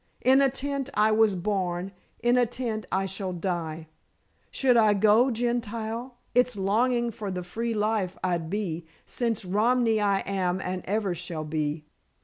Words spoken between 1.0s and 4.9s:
was born; in a tent I shall die. Should